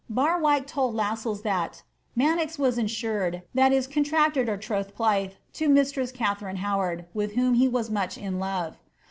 [0.11, 1.83] Barwike told Lassells thst
[2.17, 7.53] ^Manoz was ensured, that is contracted or troth plight, to mistieti Katharine Howard, with whom
[7.53, 8.77] he was much in love."